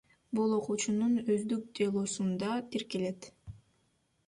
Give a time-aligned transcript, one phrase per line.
[0.37, 3.31] Бул окуучунун өздүк делосуна тиркелет.